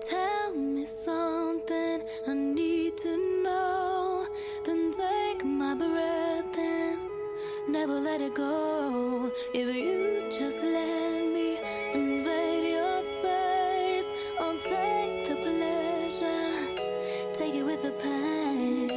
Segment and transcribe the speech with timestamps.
[0.00, 4.26] Tell me something I need to know.
[4.64, 6.98] Then take my breath and
[7.68, 9.30] never let it go.
[9.52, 11.58] If you just let me
[11.92, 14.06] invade your space,
[14.40, 16.78] I'll take the pleasure,
[17.32, 18.90] take it with the pain.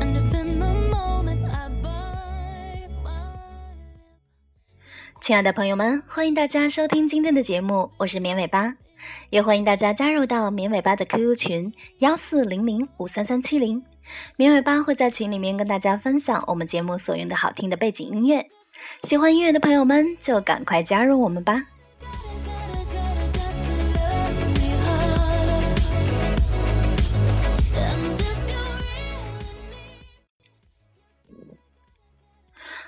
[0.00, 3.12] And if in the moment I bite my
[5.20, 8.74] 亲爱的朋友们，欢迎大家收听今天的节目，我是绵尾巴，
[9.30, 13.84] 也欢迎大家加入到绵尾巴的 QQ 群幺四零零五三三七零，
[14.36, 18.46] 绵尾巴会在群里面跟大家分享我们节目所用的好听的背景音乐，
[19.04, 21.62] 喜欢音乐的朋友们就赶快加入我们吧。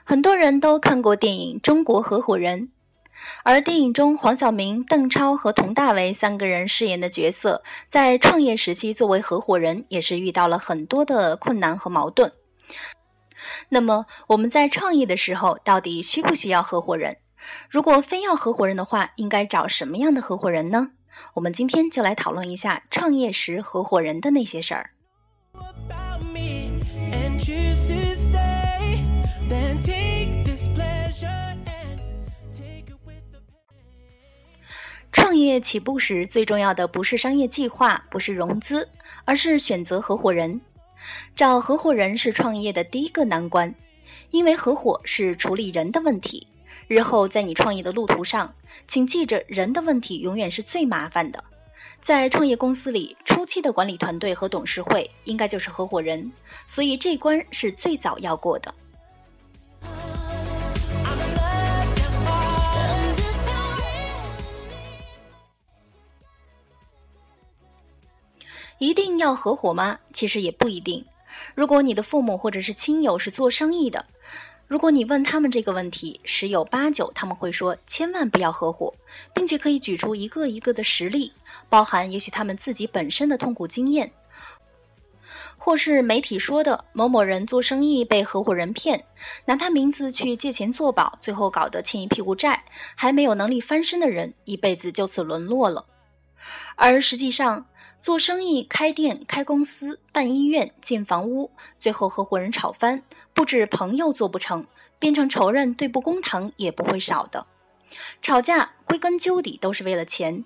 [0.07, 2.61] 很多人都看过电影《中国合伙人》，
[3.43, 12.33] 而电影中黄晓明、邓超和佟大为三个人饰演的角色，在创业时期作为合伙人，也是遇到了很多的困难和矛盾。
[13.69, 17.19] 那么我们在创业的时候，到底需不需要合伙人？
[17.69, 20.91] 如果非要合伙人的话，应该找什么样的合伙人呢？
[21.35, 24.91] 我们今天就来讨论一下创业时合伙人的那些事儿。
[35.55, 38.89] 业起步时，最重要的不是商业计划，不是融资，
[39.25, 40.61] 而是选择合伙人。
[41.37, 43.73] 找合伙人是创业的第一个难关，
[44.33, 46.49] 因为合伙是处理人的问题。
[46.89, 48.53] 日后在你创业的路途上，
[48.89, 51.45] 请记着，人的问题永远是最麻烦的。
[52.03, 56.33] 在创业公司里，初期的管理团队和董事会应该就是合伙人，
[56.67, 58.75] 所以这关是最早要过的。
[68.79, 69.99] 一定要合伙吗？
[70.13, 71.05] 其实也不一定。
[71.55, 74.07] 如果你的父母或者是亲友是做生意的，
[74.67, 78.95] 如果你问他们这个问题，十有八九他们会说千万不要合伙，
[79.35, 81.33] 并且可以举出一个一个的实例，
[81.69, 84.13] 包含也许他们自己本身的痛苦经验，
[85.59, 89.05] 或是媒体说的某某人做生意被合伙人骗，
[89.45, 95.87] 拿他名字去借钱做保，最后搞得欠一屁股债，还没有能力翻身的人，一辈子就此沦落了。
[96.77, 97.67] 而实际上，
[98.05, 104.67] 做生意、开店、开公司、办医院、建房屋，最后合伙人吵翻，不止朋友做不成，
[104.99, 107.47] 变成仇人、对簿公堂也不会少的。
[108.21, 110.45] 吵架归根究底都是为了钱，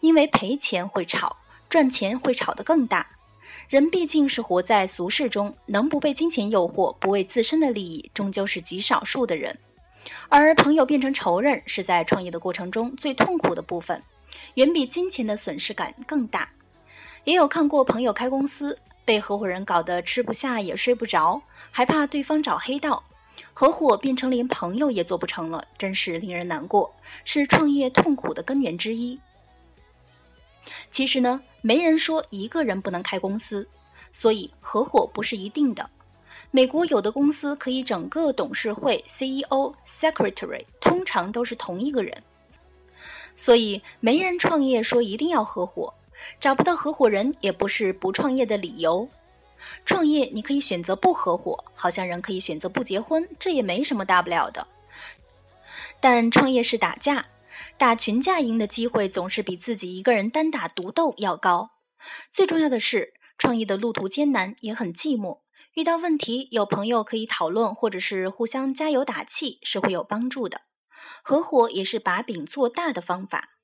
[0.00, 1.38] 因为赔钱会吵，
[1.70, 3.06] 赚钱会吵得更大。
[3.70, 9.58] 人毕竟是活在俗世中，能不被金钱诱惑，不为自身的利益，终究是极少数的人。
[10.28, 14.02] 而朋友变成仇人，是在创业的过程中最痛苦的部分，
[14.56, 16.50] 远比金钱的损失感更大。
[17.28, 23.04] 也有看过朋友开公司，被合伙人搞得吃不下也睡不着，还怕对方找黑道，
[23.52, 26.90] 合伙变成连朋友也做不成了，真是令人难过，
[27.26, 29.20] 是创业痛苦的根源之一。
[30.90, 33.68] 其实呢，没人说一个人不能开公司，
[34.10, 35.90] 所以合伙不是一定的。
[36.50, 42.22] 美国有的公司可以整个董事会、CEO、Secretary 通常都是同一个人，
[43.36, 45.92] 所以没人创业说一定要合伙。
[46.40, 49.08] 找不到合伙人也不是不创业的理由。
[49.84, 54.66] 创业你可以选择不合伙，好像人可以选择不结婚，这也没什么大不了的。
[56.00, 57.26] 但创业是打架，
[57.76, 61.70] 打群架赢的机会总是比自己一个人单打独斗要高。
[62.30, 65.40] 最重要的是，创业的路途艰难，也很寂寞。
[65.74, 70.62] 遇到问题有朋友可以讨论，或者是互相加油打气，是会有帮助的。
[71.22, 73.57] 合伙也是把饼做大的方法。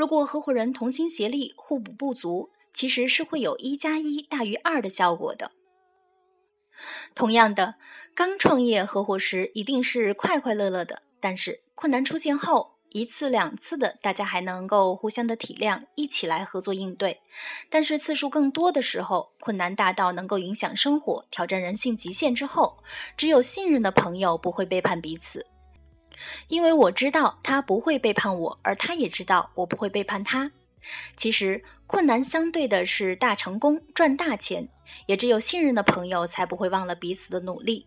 [0.00, 5.50] 如果合伙人同心协力，互补不足，其实是会有一加一大于二的效果的。
[7.14, 7.74] 同样的，
[8.14, 17.20] 刚创业合伙时一定是快快乐乐的，但是困难出现后，一次两次的大家还能够互相的体谅，一起来合作应对。
[17.68, 22.82] 但是次数更多的时候，困难大到能够影响生活、挑战人性极限之后，
[23.18, 25.44] 只有信任的朋友不会背叛彼此。
[26.48, 30.50] 因为我知道他不会背叛我，而他也知道我不会背叛他。
[31.16, 34.68] 其实困难相对的是大成功，赚大钱，
[35.06, 37.86] 也只有信任的朋友才不会忘了彼此的努力。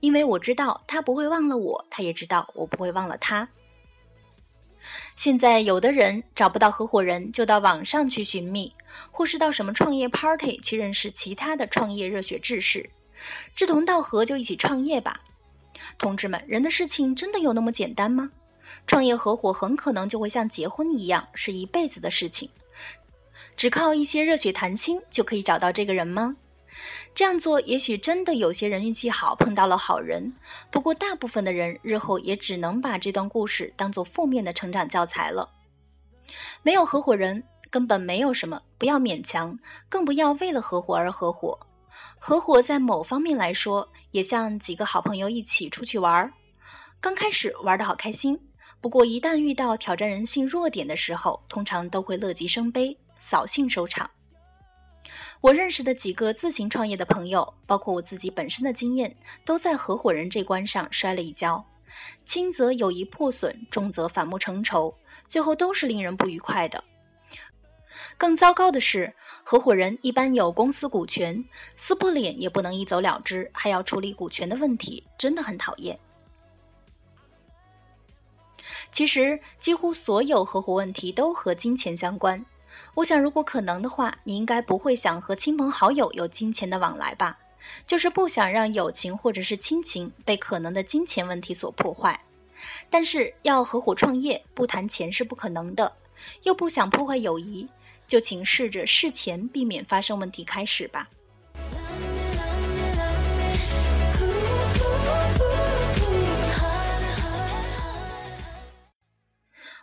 [0.00, 3.48] 因为我知道他不会忘了我，他也知道我不会忘了他。
[5.16, 8.74] 现在有的人找不到合伙人，就到网上去寻觅，
[9.10, 12.90] 或是到什么创业 party 去认识其他的创业热血志士，
[13.54, 15.22] 志同道合就一起创业吧。
[15.98, 18.30] 同志们，人的事情真的有那么简单吗？
[18.86, 22.48] 创业合伙很可能就会像结婚一样，是一辈子的事情。
[23.56, 26.36] 只靠一些热血谈心就可以找到这个人吗？
[27.14, 30.34] 这样做也许真的有些人运气好碰到了好人，
[30.70, 35.48] 不过大部分的人日后也只能把这段故事当做负面的成长教材了。
[36.62, 39.58] 没有合伙人根本没有什么，不要勉强，
[39.88, 41.58] 更不要为了合伙而合伙。
[42.26, 46.32] 合伙在某方面来说，也像几个好朋友一起出去玩儿，
[47.00, 48.36] 刚开始玩得好开心，
[48.80, 54.10] 不过一旦遇到挑战人性弱点的时候，通常都会乐极生悲，扫兴收场。
[55.40, 61.64] 我认识的几个自行创业的朋友，包括我自己本身的经验，都在合伙人这关上摔了一跤，
[62.24, 64.92] 轻则友谊破损，重则反目成仇，
[65.28, 66.82] 最后都是令人不愉快的。
[68.18, 69.14] 更糟糕的是，
[69.48, 71.44] 合伙人一般有公司股权，
[71.76, 75.96] 撕破脸也不能一走了之，还要处理股权的问题，真的很讨厌。
[78.90, 82.44] 其实，几乎所有合伙问题都和金钱相关。
[82.94, 87.38] 我想，如果可能的话，你应该不会想和亲朋好友有金钱的往来吧？
[87.86, 92.20] 就是不想让友情或者是亲情被可能的金钱问题所破坏。
[92.90, 95.92] 但是要合伙创业，不谈钱是不可能的，
[96.42, 97.68] 又不想破坏友谊，
[98.06, 101.08] 就请试着事前避免发生问题开始吧。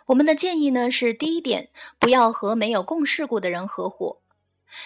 [0.06, 4.18] 我们的建议呢是：第一点，不要和没有共事过的人合伙，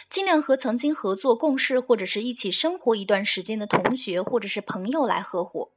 [0.08, 5.70] 尽量和曾经合作共事或者是一起生活一段时间的同学或者是朋友来合伙。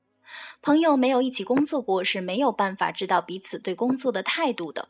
[0.62, 4.90] 朋友没有一起工作过是没有办法知道彼此对工作的态度的。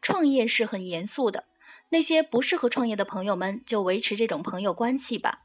[0.00, 1.44] 创业是很严肃的，
[1.92, 5.42] 那些不适合创业的朋友们就维持这种朋友关系吧。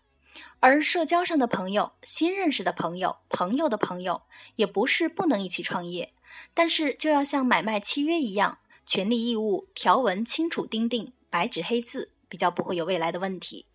[0.62, 4.22] 而社交上的朋友、新认识的朋友、朋友的朋友，
[4.56, 6.14] 也不是不能一起创业。
[6.54, 13.66] 但是就要像买卖契约一样，权利义务条文清楚钉定，白纸黑字，比较不会有未来的问题。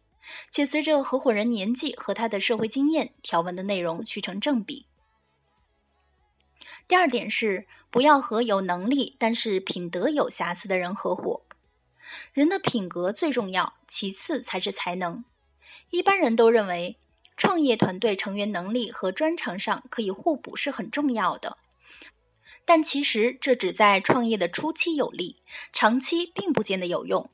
[0.51, 4.87] 且随着合伙人年纪和他的社会经验，条文的内容需成正比。
[6.89, 11.43] 第二点是，不要和有能力但是品德有瑕疵的人合伙。
[12.33, 15.25] 人的品格最重要，其次才是才能。
[15.91, 16.99] 一般人都认为，
[17.37, 21.59] 创业团队成员能力和专长上可以互补是很重要的。
[22.65, 25.43] 但其实这只在创业的初期有利，
[25.73, 27.29] 长期并不见得有用。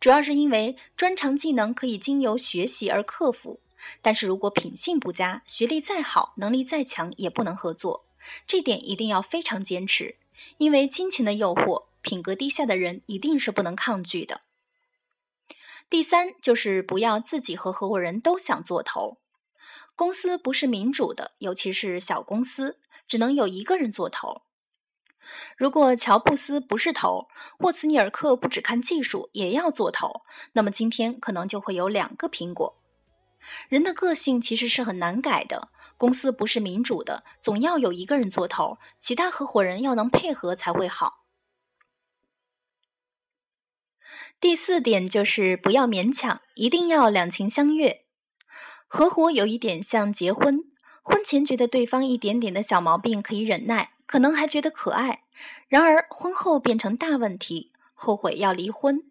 [0.00, 3.60] 主要是因为专长技能可以经由学习而克服，
[4.00, 8.06] 但是如果品性不佳，学历再好，能力再强，也不能合作。
[8.46, 10.16] 这点一定要非常坚持，
[10.56, 14.42] 因为金钱的诱惑，品格低下的人一定是不能抗拒的。
[15.88, 19.18] 第三就是不要自己和合伙人都想做头。
[19.94, 24.42] 公司不是民主的，尤其是小公司，只能有一个人做头。
[25.56, 27.28] 如果乔布斯不是头，
[27.58, 30.22] 沃茨尼尔克不只看技术也要做头，
[30.52, 32.78] 那么今天可能就会有两个苹果。
[33.68, 41.21] 人的个性其实是很难改的，公司不是民主的，总要有一个人做头，其他合伙人要能配合才会好。
[44.42, 48.00] 第四点就是不要勉强，一定要两情相悦。
[48.88, 50.64] 合伙有一点像结婚，
[51.04, 53.92] 婚前觉得对方一点点的小毛病可以忍耐。
[54.04, 55.22] 可能还觉得可爱，
[55.68, 59.04] 然而婚后变成大问题，后悔要离婚。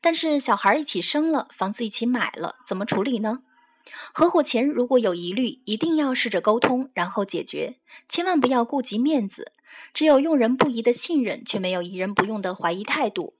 [0.00, 3.40] 但是小孩一起生了，房子一起买了，怎么处理呢？
[4.14, 7.76] 合伙前如果有疑虑，一定要试着沟通，然后解决，
[8.08, 9.52] 千万不要顾及面子。
[9.92, 13.34] 只有用人不疑的信任，却没有疑人不用的怀疑态度。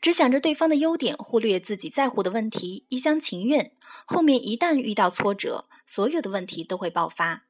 [0.00, 3.72] 只想着对方的优点，忽略自己在乎的问题，一厢情愿，
[4.06, 7.44] 后面一旦遇到挫折，所有的问题都会爆发。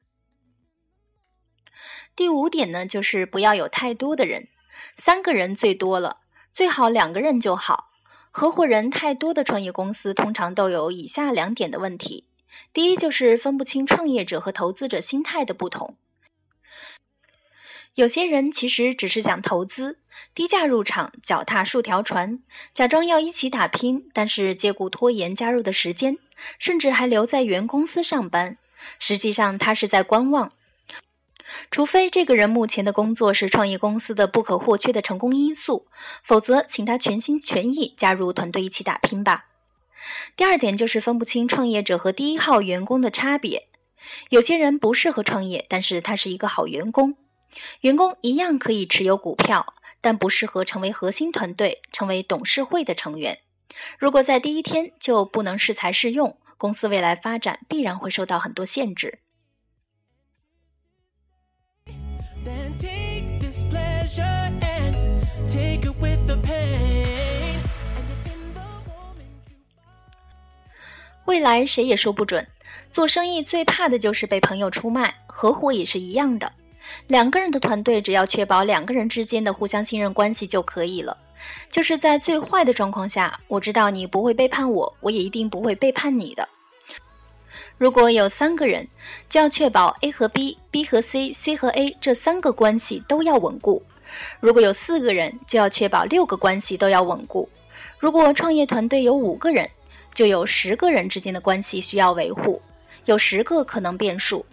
[2.15, 4.49] 第五点呢，就是不要有太多的人，
[4.95, 6.21] 三个人最多了，
[6.51, 7.89] 最好两个人就好。
[8.29, 12.29] 合伙人太多的创业公司通常都有以下两点的问题：
[12.71, 15.97] 第一，就是分不清创业者和投资者心态的不同。
[17.95, 19.99] 有些人其实只是想投资，
[20.33, 22.41] 低价入场，脚踏数条船，
[22.73, 26.17] 假装要一起打拼，但是借故拖延加入的时间，
[26.59, 28.57] 甚至还留在原公司上班，
[28.99, 30.51] 实际上他是在观望。
[31.69, 35.85] 除非这个人目前的工作是创业公司的不可或缺的成功因素，
[36.23, 39.47] 否则请他全心全意加入团队一起打拼吧。
[40.37, 43.67] 第二点就是分不清创业者和第一号员工的差别。
[44.29, 47.15] 有些人不适合创业，但是他是一个好员工，
[47.81, 53.39] 员工一样可以持有股票，但不适合成为核心团队，成为董事会的成员。
[53.97, 59.19] 如果在第一天就不能适才适用，公司未来发展必然会受到很多限制。
[71.25, 72.45] 未来谁也说不准。
[72.89, 76.51] 做生意最怕的就是被朋友出卖，合伙也是一样的。
[77.07, 81.17] 两个人的团队，只要确保两个人之间的互相信任关系就可以了。
[81.71, 86.47] 就是在最坏的状况下，我知道你不会背叛我，我也一定不会背叛你的。
[87.77, 88.87] 如果有三个人，
[89.27, 93.81] 就要确保 A 和 B、B 和 C、C 和 A 这三个关系都要稳固；
[94.39, 97.49] 如果有四个人，就要确保六个关系都要稳固；
[97.97, 99.67] 如果创业团队有五个人，
[100.13, 102.61] 就有十个人之间的关系需要维护，
[103.05, 104.45] 有十个可能变数。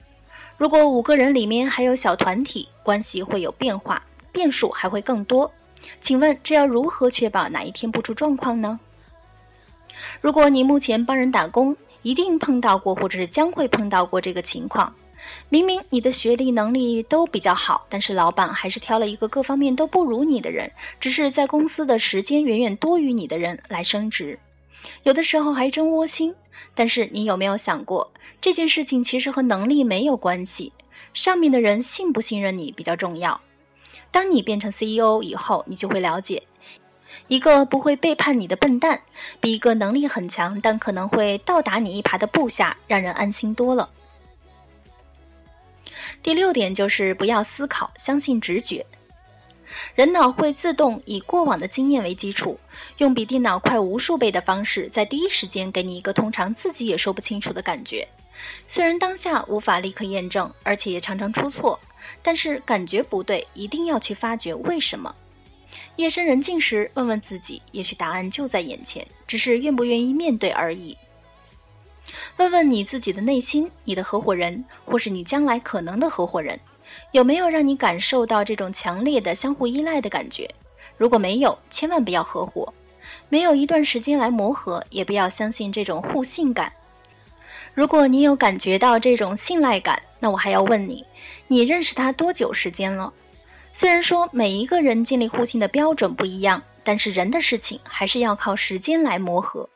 [0.59, 5.49] 如果五个人里面还有小团体，关系会有变化，变数还会更多。
[6.01, 8.81] 请问这要如何确保哪一天不出状况呢？
[10.21, 14.93] 如果你目前帮人打工，一定碰到过或者是将会碰到过这个情况。
[15.49, 24.37] 明明你的学历能力都比较好，但是老板还是挑了一个各方面都不如你的人，只是在公司的时间远远多于你的人来升职。
[25.03, 26.35] 有的时候还真窝心。
[26.75, 30.73] 但是你有没有想过，这件事情其实和能力没有关系，
[31.13, 33.41] 上面的人信不信任你比较重要。
[34.11, 36.45] 当你变成 CEO 以后，你就会了解，
[37.27, 39.01] 一个不会背叛你的笨蛋，
[39.41, 43.89] 比一个能力很强但可能会倒打你一耙的部下让人安心多了。
[46.23, 48.85] 第六点就是不要思考，相信直觉。
[49.95, 52.59] 人脑会自动以过往的经验为基础，
[52.99, 58.07] 用比电脑快无数倍的方式，在第一时间给你一个通常自己也说不清楚的感觉。
[58.67, 61.79] 虽然当下无法立刻验证，而且也常常出错，
[62.23, 65.15] 但是感觉不对，一定要去发掘为什么。
[65.97, 70.97] 夜深人静时，问问自己，也许答案就在眼前，只是愿不愿意面对而已。
[72.37, 76.59] 问问你自己的内心，你的合伙人，或是你将来可能的合伙人。
[77.13, 80.49] 有没有让你感受到这种强烈的相互依赖的感觉？
[80.97, 82.73] 如果没有，千万不要合伙。
[83.29, 86.73] 没有一段时间来磨合，也不要相信这种互信感。
[87.75, 91.05] 如果你有感觉到这种信赖感，那我还要问你：
[91.47, 93.13] 你认识他多久时间了？
[93.73, 99.69] 虽然说每一个人建立互信的标准不一样，但是人的事情还是要靠时间来磨合。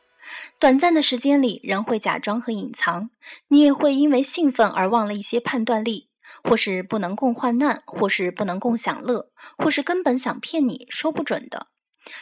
[0.59, 3.09] 短暂的时间里，人会假装和隐藏，
[3.47, 6.07] 你也会因为兴奋而忘了一些判断力。
[6.43, 11.67] 或是不能共患难，或是不能共享乐，或是根本想骗你，说不准的。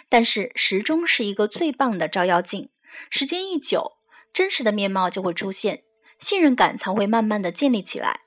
[0.10, 2.70] 但是时钟是一个最棒的照妖镜，
[3.10, 3.94] 时间一久，
[4.32, 5.84] 真实的面貌就会出现，
[6.20, 8.22] 信任感才会慢慢的建立起来。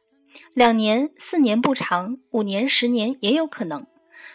[0.53, 3.87] 两年、四年不长，五年、十年也有可能。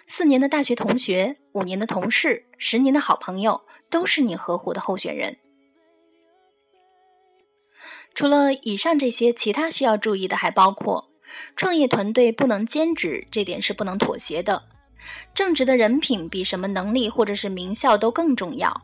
[0.08, 5.38] 四年的大学同学，五年的同事，十年的好朋友，都是你合伙的候选人。
[8.16, 11.09] 除了以上这些，其他需要注意的还包括。
[11.56, 14.64] 创业团队不能兼职，这点是不能妥协的。
[15.34, 18.82] 正直的人品比什么能力或者是名校都更重要。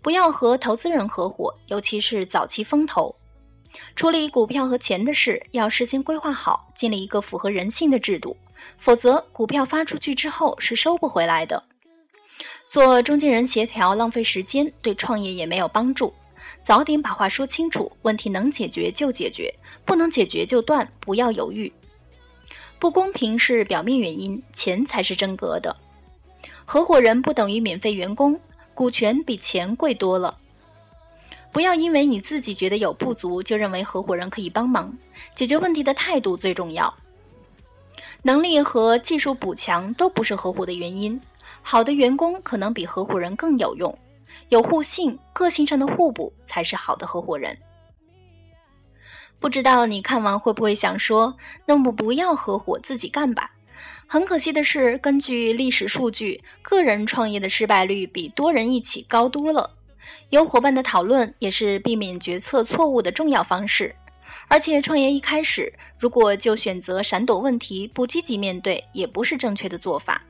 [0.00, 3.14] 不要和投资人合伙，尤其是早期风投。
[3.96, 8.36] 处理股票和钱的事，要事先规划好，建立一个符合人性的制度，
[8.78, 11.62] 否则股票发出去之后是收不回来的。
[12.68, 16.12] 做中间人协调浪费时间，对创业也没有帮助。
[16.64, 19.52] 早点把话说清楚，问题能解决就解决，
[19.84, 21.72] 不能解决就断，不要犹豫。
[22.78, 25.76] 不公平是表面原因，钱才是真格的。
[26.64, 28.38] 合伙人不等于免费员工，
[28.74, 30.36] 股权比钱贵多了。
[31.50, 34.96] 不要因为你自己觉得有不足，就认为合伙人可以帮忙。
[35.34, 36.92] 解决问题的态度最重要。
[38.22, 41.20] 能力和技术补强都不是合伙的原因，
[41.60, 43.96] 好的员工可能比合伙人更有用。
[44.52, 47.56] 有互信，个性上的互补才是好的合伙人。
[49.40, 53.50] 不知道你看完会不会想说，那么不要合伙，自己干吧？
[54.06, 59.70] 很可惜的是，根据历史数据，个人创业的失败率比多人一起高多了。
[60.28, 63.96] 有伙伴的讨论也是避免决策错误的重要方式。
[64.48, 70.22] 而且创业一开始，如果就选择闪躲问题，不积极面对，也不是正确的做法。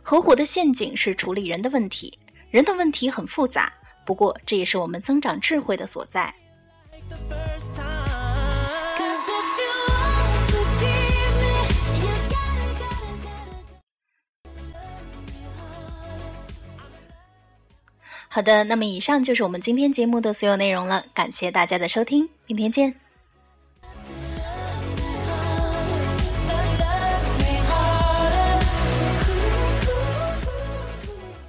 [0.00, 2.18] 合伙的陷阱是处理人的问题。
[2.56, 3.70] 人的问题很复杂，
[4.06, 6.34] 不过这也是我们增长智慧的所在。
[18.26, 23.05] 好的，那么以上就是我们今天节目的所有内容了，感谢大家的收听，明天见。